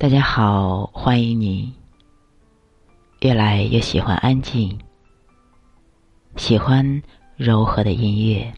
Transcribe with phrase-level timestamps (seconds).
[0.00, 1.74] 大家好，欢迎你。
[3.20, 4.80] 越来越喜欢安静，
[6.36, 7.02] 喜欢
[7.36, 8.50] 柔和的音乐，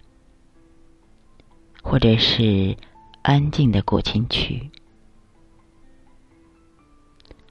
[1.83, 2.77] 或者是
[3.23, 4.70] 安静的古琴曲，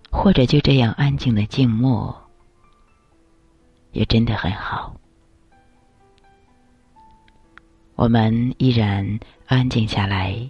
[0.09, 2.15] 或者就这样安静的静默，
[3.91, 4.95] 也真的很好。
[7.95, 10.49] 我们依然安静下来，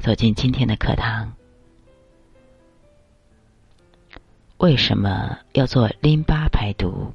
[0.00, 1.32] 走进今天的课堂。
[4.60, 7.14] 为什么要做淋巴排毒？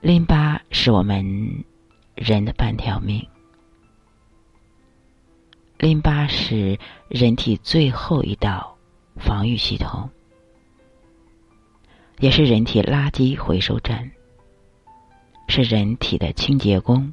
[0.00, 1.62] 淋巴是我们
[2.14, 3.28] 人的半条命，
[5.76, 6.78] 淋巴是
[7.10, 8.78] 人体最后一道
[9.16, 10.08] 防御系统，
[12.18, 14.10] 也是人体垃圾回收站，
[15.48, 17.12] 是人体的清洁工，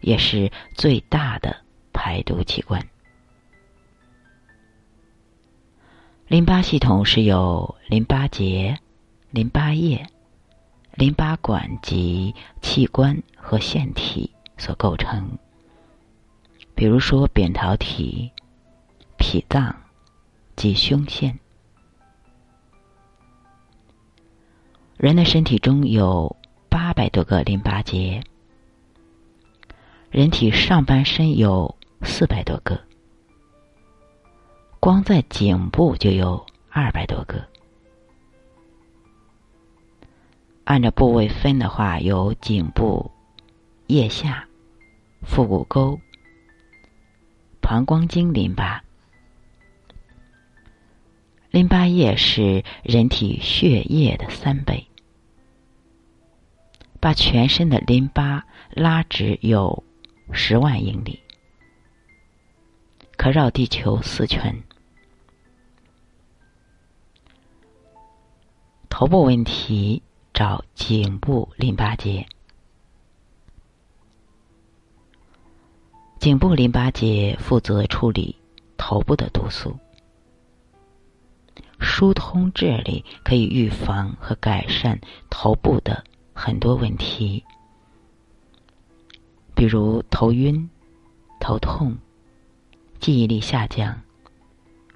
[0.00, 1.56] 也是最大的
[1.92, 2.84] 排毒器官。
[6.34, 8.76] 淋巴系统是由淋巴结、
[9.30, 10.04] 淋巴液、
[10.94, 15.38] 淋巴管及器官和腺体所构成，
[16.74, 18.32] 比如说扁桃体、
[19.16, 19.76] 脾脏
[20.56, 21.38] 及胸腺。
[24.96, 26.34] 人的身体中有
[26.68, 28.20] 八百多个淋巴结，
[30.10, 32.80] 人体上半身有四百多个。
[34.84, 37.42] 光在颈部就有二百多个，
[40.64, 43.10] 按照部位分的话，有颈部、
[43.86, 44.46] 腋下、
[45.22, 45.98] 腹股沟、
[47.62, 48.84] 膀胱经淋巴。
[51.50, 54.86] 淋巴液是人体血液的三倍，
[57.00, 59.82] 把全身的淋巴拉直有
[60.30, 61.22] 十万英里，
[63.16, 64.62] 可绕地球四圈。
[68.96, 70.00] 头部问题
[70.32, 72.24] 找颈部淋巴结，
[76.20, 78.36] 颈部淋巴结负责处理
[78.76, 79.76] 头部的毒素，
[81.80, 87.42] 疏通这里可以预防和改善头部的很多问题，
[89.56, 90.70] 比如头晕、
[91.40, 91.98] 头痛、
[93.00, 94.00] 记忆力下降、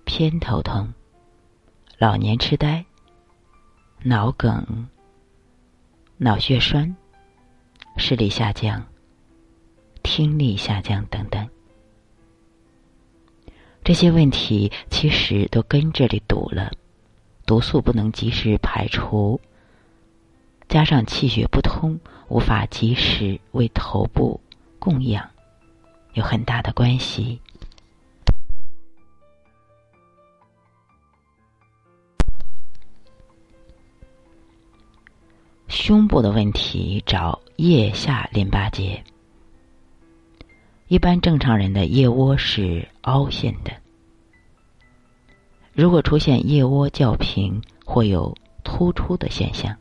[0.05, 0.95] 偏头痛、
[1.99, 2.85] 老年痴呆。
[4.05, 4.87] 脑梗、
[6.17, 6.95] 脑血栓、
[7.97, 8.87] 视力下降、
[10.05, 11.49] 听力下降等等，
[13.83, 16.71] 这些问题其实都跟这里堵了，
[17.45, 19.41] 毒素不能及时排除，
[20.69, 21.99] 加上气血不通，
[22.29, 24.41] 无法及时为头部
[24.79, 25.29] 供氧，
[26.13, 27.41] 有很大的关系。
[35.89, 39.03] 胸部的问题找腋下淋巴结。
[40.87, 43.73] 一般正常人的腋窝是凹陷的，
[45.73, 49.75] 如果出现腋窝较平或有突出的现象，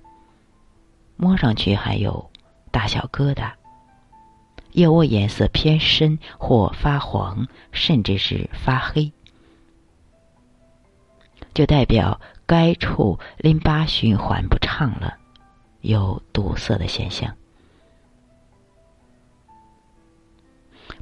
[1.18, 2.32] 摸上去还有
[2.72, 3.52] 大小疙瘩，
[4.72, 9.12] 腋窝颜色偏深或发黄，甚至是发黑，
[11.54, 15.18] 就代表该处淋巴循环不畅了。
[15.88, 17.34] 有堵塞的现象，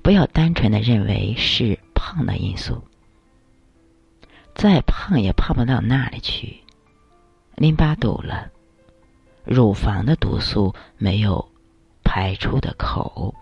[0.03, 2.83] 不要单纯的认为是胖的因素，
[4.53, 6.61] 再胖也胖不到那里去。
[7.55, 8.51] 淋巴堵了，
[9.43, 11.49] 乳房的毒素没有
[12.03, 13.33] 排出的口，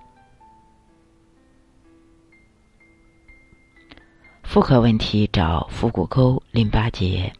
[4.44, 7.34] 妇科问题找腹股沟淋巴结。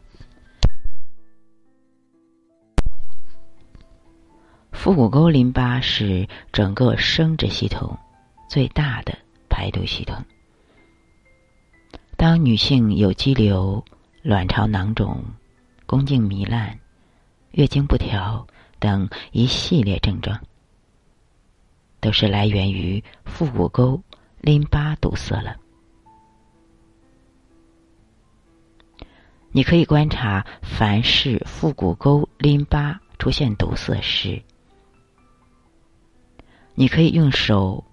[4.84, 7.98] 腹股沟淋巴是整个生殖系统
[8.50, 9.16] 最大的
[9.48, 10.22] 排毒系统。
[12.18, 13.82] 当女性有肌瘤、
[14.20, 15.24] 卵巢囊肿、
[15.86, 16.78] 宫颈糜烂、
[17.52, 18.46] 月经不调
[18.78, 20.38] 等一系列症状，
[21.98, 24.02] 都是来源于腹股沟
[24.42, 25.56] 淋巴堵塞了。
[29.50, 34.42] 你可以观察，凡是腹股沟淋巴出现堵塞时，
[36.74, 37.84] 你可以用手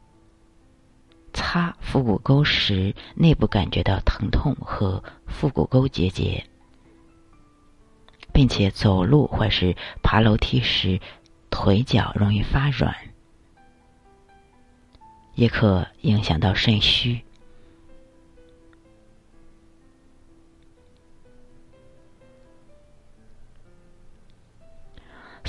[1.33, 6.44] 擦腹股沟时，内部感觉到疼痛和腹股沟结节，
[8.33, 11.00] 并且走路或是爬楼梯时，
[11.50, 12.95] 腿脚容易发软，
[15.36, 17.24] 也可影响到肾虚。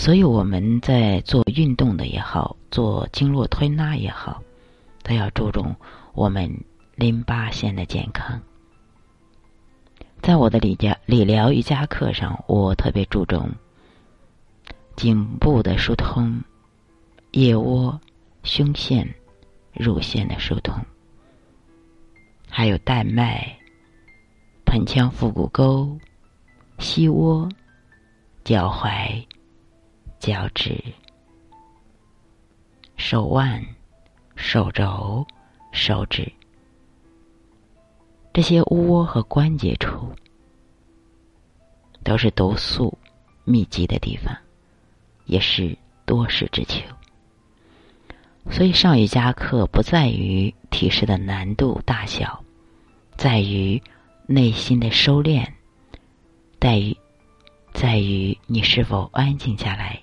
[0.03, 4.43] 所以我们在做运动的也好，做经络推拿也好，
[5.05, 5.77] 都要注重
[6.13, 6.53] 我们
[6.97, 8.43] 淋巴腺的健康。
[10.21, 13.49] 在我的理家理疗瑜伽课上，我特别注重
[14.97, 16.43] 颈部的疏通、
[17.31, 18.01] 腋窝、
[18.43, 19.09] 胸腺、
[19.73, 20.75] 乳腺的疏通，
[22.51, 23.57] 还有带脉、
[24.65, 25.97] 盆腔腹股沟、
[26.81, 27.49] 膝窝、
[28.43, 29.25] 脚踝。
[30.23, 30.81] 脚趾、
[32.97, 33.61] 手腕、
[34.37, 35.27] 手肘、
[35.73, 36.31] 手指，
[38.33, 40.15] 这些窝和关节处
[42.05, 42.97] 都是毒素
[43.43, 44.33] 密集的地方，
[45.25, 45.77] 也是
[46.07, 46.81] 多事之秋。
[48.49, 52.45] 所以上瑜伽课不在于体式的难度大小，
[53.17, 53.83] 在于
[54.29, 55.45] 内心的收敛，
[56.61, 56.97] 在于
[57.73, 60.01] 在于你是否安静下来。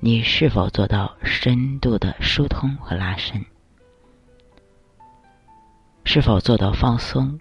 [0.00, 3.44] 你是否做到深度的疏通和拉伸？
[6.04, 7.38] 是否做到放松？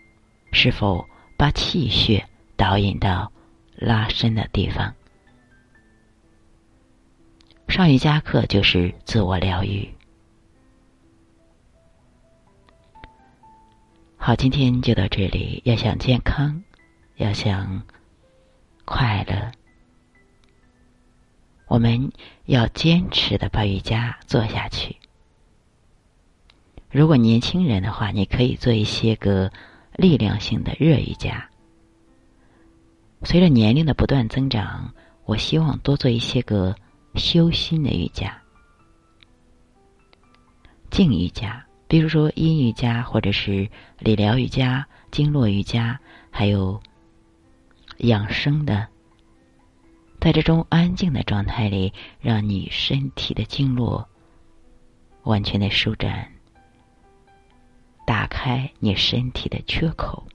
[0.52, 1.08] 是否
[1.38, 3.32] 把气血导引到
[3.76, 4.92] 拉伸的地方？
[7.68, 9.88] 上瑜伽课就是自我疗愈。
[14.18, 15.62] 好，今天就到这里。
[15.64, 16.64] 要想健康，
[17.18, 17.84] 要想
[18.84, 19.52] 快乐。
[21.68, 22.12] 我们
[22.46, 24.96] 要坚持的把瑜伽做下去。
[26.90, 29.52] 如果年轻人的话，你可以做一些个
[29.96, 31.50] 力量性的热瑜伽。
[33.24, 34.94] 随着年龄的不断增长，
[35.26, 36.76] 我希望多做一些个
[37.16, 38.42] 修心的瑜伽、
[40.90, 46.00] 静瑜伽，比如说阴瑜伽，或者是理疗瑜伽、经络瑜伽，
[46.32, 46.82] 还有
[47.98, 48.88] 养生的。
[50.20, 54.06] 在这种安静的状态里，让你身体的经络
[55.24, 56.30] 完全的舒展，
[58.06, 60.28] 打开你身体的缺口，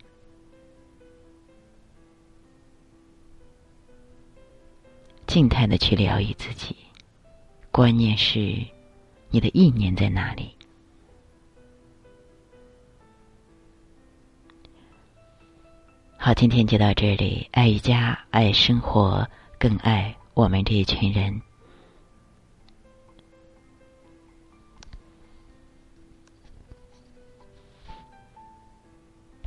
[5.26, 6.74] 静态的去疗愈自己。
[7.70, 8.38] 关键是
[9.28, 10.56] 你的意念在哪里？
[16.16, 17.46] 好，今天就到这里。
[17.52, 19.28] 爱瑜伽，爱生活。
[19.62, 21.40] 更爱我们这一群人。